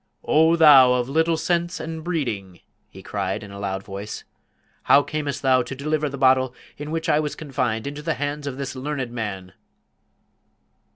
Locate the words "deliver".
5.75-6.09